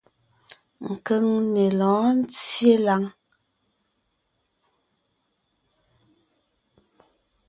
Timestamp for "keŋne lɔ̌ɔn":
1.05-2.15